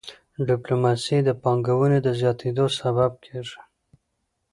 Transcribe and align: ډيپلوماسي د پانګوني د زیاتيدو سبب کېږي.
ډيپلوماسي 0.47 1.17
د 1.23 1.29
پانګوني 1.43 1.99
د 2.03 2.07
زیاتيدو 2.19 2.65
سبب 2.79 3.11
کېږي. 3.25 3.59